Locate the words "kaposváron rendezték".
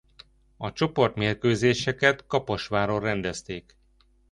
2.27-3.77